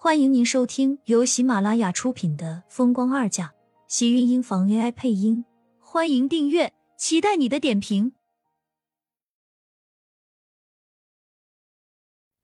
[0.00, 3.48] 欢迎您收听由喜马拉雅出品的《风光二嫁》，
[3.88, 5.44] 喜运音房 AI 配音。
[5.80, 8.12] 欢迎订阅，期待你的点评。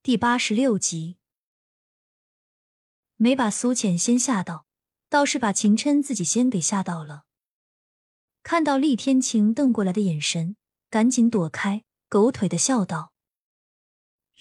[0.03, 1.15] 第八十六集，
[3.15, 4.65] 没把苏浅先吓到，
[5.09, 7.23] 倒是把秦琛自己先给吓到了。
[8.43, 10.57] 看到厉天晴瞪过来的眼神，
[10.89, 13.13] 赶紧躲开，狗腿的笑道：“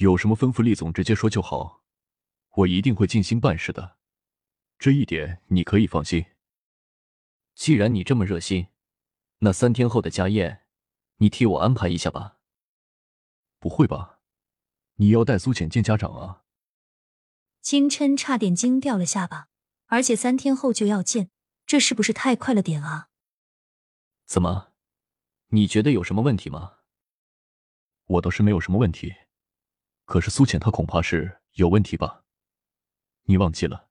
[0.02, 1.82] 有什么吩咐，厉总直接说就好。”
[2.56, 3.96] 我一定会尽心办事的，
[4.78, 6.24] 这一点你可以放心。
[7.54, 8.68] 既然你这么热心，
[9.38, 10.66] 那三天后的家宴，
[11.16, 12.38] 你替我安排一下吧。
[13.58, 14.20] 不会吧？
[14.96, 16.44] 你要带苏浅见家长啊？
[17.60, 19.48] 金琛差点惊掉了下巴，
[19.86, 21.30] 而且三天后就要见，
[21.66, 23.08] 这是不是太快了点啊？
[24.26, 24.72] 怎么？
[25.48, 26.78] 你觉得有什么问题吗？
[28.06, 29.14] 我倒是没有什么问题，
[30.04, 32.23] 可是苏浅她恐怕是有问题吧？
[33.24, 33.88] 你忘记了，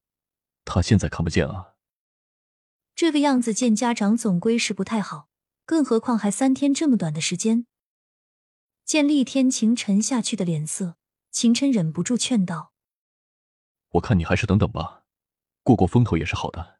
[0.65, 1.73] 他现在看不见啊。
[2.95, 5.27] 这个样子见家长总归是不太好，
[5.65, 7.65] 更何况还三天这么短的时间。
[8.85, 10.97] 见厉天晴沉下去的脸色，
[11.31, 12.73] 秦琛忍不住劝道
[13.93, 15.05] ：“我看你还是等等吧，
[15.63, 16.79] 过过风头也是好的。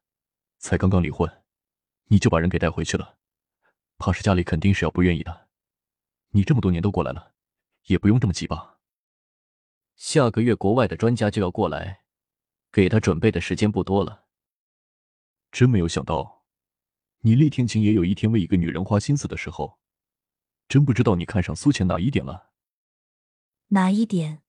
[0.59, 1.43] 才刚刚离婚，
[2.09, 3.17] 你就把人给带回去了，
[3.97, 5.47] 怕是家里肯定是要不愿意的。
[6.29, 7.33] 你这么多年都过来了，
[7.85, 8.77] 也不用这么急吧。
[9.95, 12.01] 下个月国外的专家就要过来。”
[12.73, 14.25] 给他准备的时间不多了，
[15.51, 16.43] 真没有想到，
[17.19, 19.79] 你厉天晴也有一天为一个女人花心思的时候，
[20.67, 22.49] 真不知道你看上苏浅哪一点了。
[23.67, 24.41] 哪一点？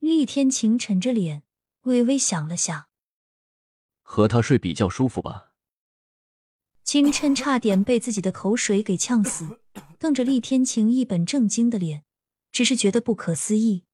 [0.00, 1.44] 厉天晴沉着脸，
[1.84, 2.90] 微微想了想，
[4.02, 5.54] 和他睡比较舒服吧。
[6.84, 9.62] 金琛差点被自己的口水给呛死，
[9.98, 12.04] 瞪着厉天晴一本正经的脸，
[12.52, 13.86] 只是觉得不可思议，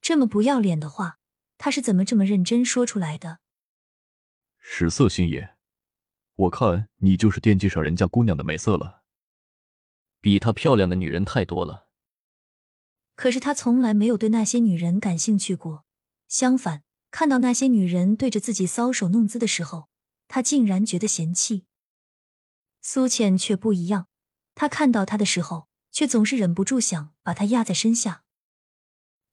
[0.00, 1.19] 这么不要脸的话。
[1.62, 3.40] 他是怎么这么认真说出来的？
[4.58, 5.56] 食色性也，
[6.34, 9.02] 我看你就是惦记上人家姑娘的美色了。
[10.22, 11.88] 比她漂亮的女人太多了，
[13.14, 15.84] 可是他从来没有对那些女人感兴趣过。
[16.28, 19.90] 相反，看到那些女人对着自己搔首弄姿的时候，
[20.28, 21.66] 他竟然觉得嫌弃。
[22.80, 24.08] 苏浅却不一样，
[24.54, 28.24] 他看到他的时候，却总是忍不住想把她压在身下。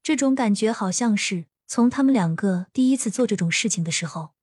[0.04, 1.46] 这种感觉好像是……
[1.68, 4.34] 从他们两个第一次做这种事情的时候，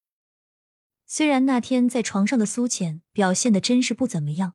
[1.07, 4.55] 虽然那天在床上的苏浅表现的真是不怎么样，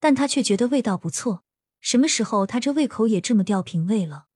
[0.00, 1.44] 但他却觉得味道不错。
[1.80, 4.26] 什么时候他这胃口也这么吊品味了？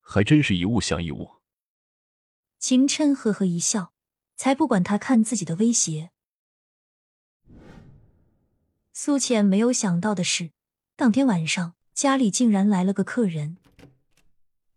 [0.00, 1.36] 还真是一物降一物。
[2.58, 3.92] 秦琛呵呵一笑，
[4.36, 6.10] 才不管他看自己的威胁。
[8.92, 10.50] 苏浅没有想到的是，
[10.96, 13.58] 当天晚上家里竟然来了个客人。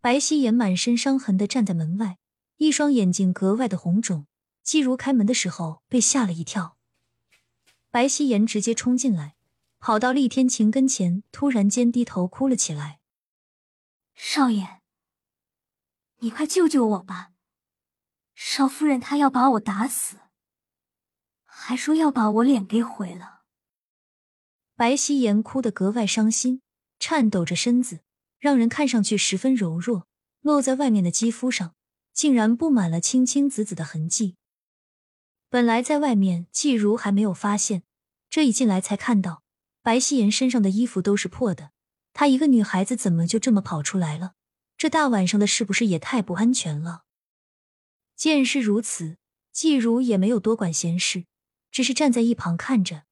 [0.05, 2.19] 白希颜满身伤痕的站在门外，
[2.57, 4.27] 一双眼睛格外的红肿。
[4.61, 6.77] 季如开门的时候被吓了一跳，
[7.89, 9.35] 白希颜直接冲进来，
[9.79, 12.99] 跑到厉天晴跟前，突然间低头哭了起来
[14.13, 14.79] ：“少爷，
[16.19, 17.31] 你快救救我吧！
[18.35, 20.17] 少夫人她要把我打死，
[21.45, 23.41] 还说要把我脸给毁了。”
[24.77, 26.61] 白希颜哭得格外伤心，
[26.99, 28.04] 颤抖着身子。
[28.45, 30.05] 让人看上去十分柔弱，
[30.41, 31.73] 露在外面的肌肤上
[32.13, 34.35] 竟然布满了青青紫紫的痕迹。
[35.49, 37.81] 本来在外面，季如还没有发现，
[38.29, 39.41] 这一进来才看到
[39.81, 41.71] 白希颜身上的衣服都是破的。
[42.13, 44.33] 她一个女孩子怎么就这么跑出来了？
[44.77, 47.05] 这大晚上的，是不是也太不安全了？
[48.15, 49.17] 见是如此，
[49.51, 51.25] 季如也没有多管闲事，
[51.71, 53.05] 只是站在一旁看着。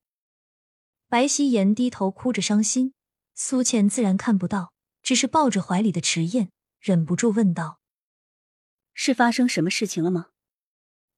[1.09, 2.93] 白希颜低头哭着伤心，
[3.33, 4.72] 苏倩自然看不到。
[5.03, 6.50] 只是抱着怀里的迟燕，
[6.80, 7.81] 忍不住问道
[8.96, 10.30] ：“是发生什么事情了吗？”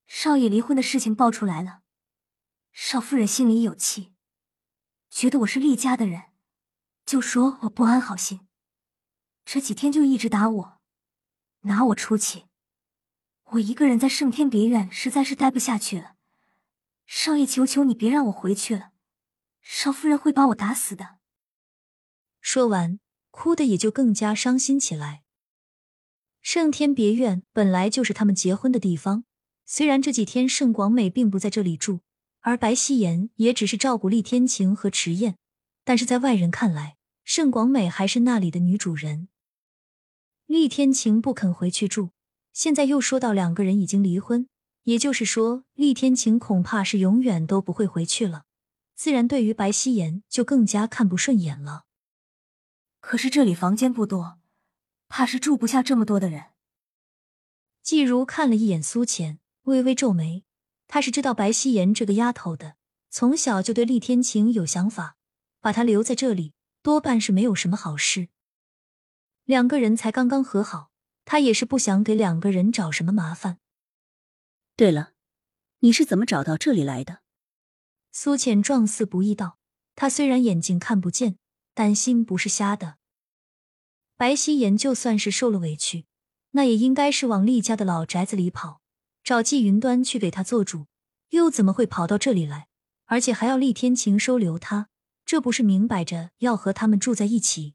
[0.08, 1.82] 少爷离婚的事情爆出来了，
[2.72, 4.12] 少夫人心里有气，
[5.08, 6.24] 觉得我是厉家的人，
[7.04, 8.46] 就说我不安好心，
[9.44, 10.80] 这几天就一直打我，
[11.62, 12.46] 拿我出气。
[13.50, 16.16] 我一个人在圣天别院实在是待不下去了，
[17.06, 18.90] 少爷，求求你别让我回去了，
[19.62, 21.18] 少夫人会把我打死的。
[22.40, 22.98] 说完。
[23.36, 25.22] 哭的也就更加伤心起来。
[26.40, 29.24] 圣天别院本来就是他们结婚的地方，
[29.66, 32.00] 虽然这几天盛广美并不在这里住，
[32.40, 35.36] 而白希言也只是照顾厉天晴和迟燕，
[35.84, 39.28] 但是在外人看来，盛广美还是那里的女主人。
[40.46, 42.12] 厉天晴不肯回去住，
[42.54, 44.48] 现在又说到两个人已经离婚，
[44.84, 48.44] 也就是说，厉天晴恐怕是永远都不会回去了。
[48.94, 51.85] 自然，对于白希言就更加看不顺眼了。
[53.08, 54.40] 可是这里房间不多，
[55.06, 56.46] 怕是住不下这么多的人。
[57.80, 60.42] 季如看了一眼苏浅，微微皱眉。
[60.88, 62.74] 他是知道白希言这个丫头的，
[63.08, 65.16] 从小就对厉天晴有想法，
[65.60, 68.28] 把她留在这里多半是没有什么好事。
[69.44, 70.90] 两个人才刚刚和好，
[71.24, 73.58] 他也是不想给两个人找什么麻烦。
[74.74, 75.12] 对了，
[75.78, 77.20] 你是怎么找到这里来的？
[78.10, 79.58] 苏浅状似不意道。
[79.94, 81.38] 他虽然眼睛看不见，
[81.76, 82.96] 但心不是瞎的。
[84.16, 86.06] 白希言就算是受了委屈，
[86.52, 88.80] 那也应该是往厉家的老宅子里跑，
[89.22, 90.86] 找季云端去给他做主，
[91.28, 92.68] 又怎么会跑到这里来？
[93.04, 94.88] 而且还要厉天晴收留他，
[95.26, 97.74] 这不是明摆着要和他们住在一起？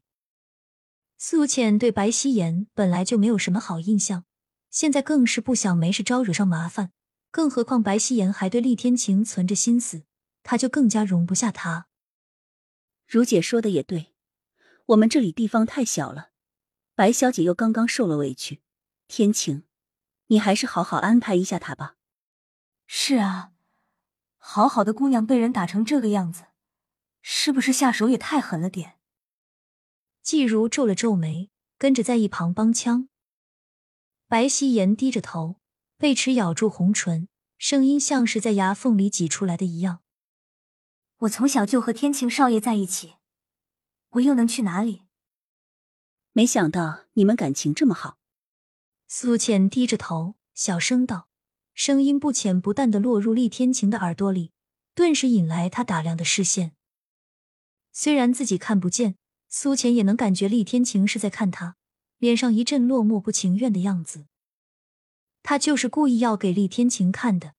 [1.16, 4.24] 苏浅对白希言本来就没有什么好印象，
[4.68, 6.90] 现在更是不想没事招惹上麻烦，
[7.30, 10.02] 更何况白希言还对厉天晴存着心思，
[10.42, 11.86] 他就更加容不下他。
[13.06, 14.14] 如姐说的也对，
[14.86, 16.30] 我们这里地方太小了，
[16.94, 18.62] 白小姐又刚刚受了委屈，
[19.06, 19.64] 天晴，
[20.28, 21.96] 你还是好好安排一下她吧。
[22.86, 23.52] 是啊，
[24.38, 26.44] 好好的姑娘被人打成这个样子，
[27.20, 28.98] 是不是下手也太狠了点？
[30.22, 33.08] 季如皱了皱眉，跟着在一旁帮腔。
[34.28, 35.56] 白希言低着头，
[35.98, 37.28] 贝齿咬住红唇，
[37.58, 40.00] 声音像是在牙缝里挤出来的一样。
[41.22, 43.14] 我从小就和天晴少爷在一起，
[44.10, 45.02] 我又能去哪里？
[46.32, 48.18] 没想到你们感情这么好。
[49.06, 51.28] 苏浅低着头，小声道，
[51.74, 54.50] 声音不浅不淡的落入厉天晴的耳朵里，
[54.96, 56.74] 顿时引来他打量的视线。
[57.92, 59.14] 虽然自己看不见，
[59.48, 61.76] 苏浅也能感觉厉天晴是在看他，
[62.18, 64.26] 脸上一阵落寞不情愿的样子。
[65.44, 67.54] 他就是故意要给厉天晴看的，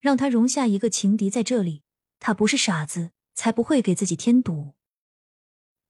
[0.00, 1.84] 让他容下一个情敌在这里。
[2.18, 4.74] 他不是傻子，才不会给自己添堵。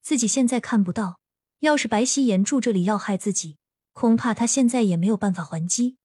[0.03, 1.21] 自己现在看不到，
[1.61, 3.59] 要是白希言住这里要害自己，
[3.93, 5.97] 恐怕他现在也没有办法还击。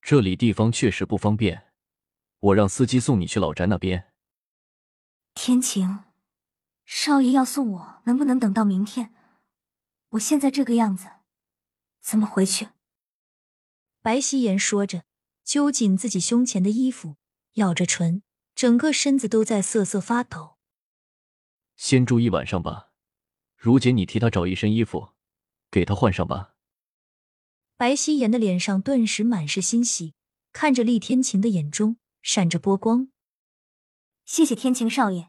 [0.00, 1.72] 这里地方确实不方便，
[2.38, 4.12] 我让司机送你去老宅那边。
[5.34, 6.04] 天晴，
[6.84, 9.12] 少爷要送我，能不能等到明天？
[10.10, 11.08] 我现在这个样子，
[12.00, 12.68] 怎么回去？
[14.00, 15.02] 白希言说着，
[15.44, 17.16] 揪紧自己胸前的衣服，
[17.54, 18.22] 咬着唇。
[18.56, 20.56] 整个身子都在瑟瑟发抖。
[21.76, 22.90] 先住一晚上吧，
[23.54, 25.10] 如姐，你替他找一身衣服，
[25.70, 26.54] 给他换上吧。
[27.76, 30.14] 白希言的脸上顿时满是欣喜，
[30.54, 33.08] 看着厉天晴的眼中闪着波光。
[34.24, 35.28] 谢谢天晴少爷。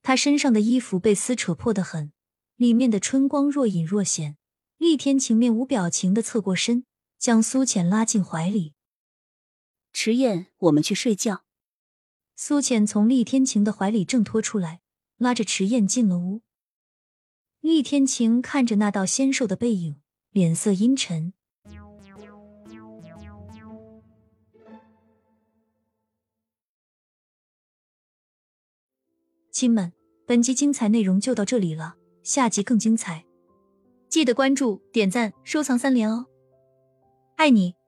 [0.00, 2.14] 他身上的衣服被撕扯破的很，
[2.56, 4.38] 里面的春光若隐若现。
[4.78, 6.86] 厉天晴面无表情的侧过身，
[7.18, 8.72] 将苏浅拉进怀里。
[9.92, 11.44] 迟燕，我们去睡觉。
[12.42, 14.80] 苏浅从厉天晴的怀里挣脱出来，
[15.18, 16.40] 拉着迟燕进了屋。
[17.60, 20.00] 厉天晴看着那道纤瘦的背影，
[20.30, 21.34] 脸色阴沉。
[29.52, 29.92] 亲们，
[30.26, 33.26] 本集精彩内容就到这里了，下集更精彩，
[34.08, 36.24] 记得关注、点赞、收藏三连哦！
[37.36, 37.79] 爱你。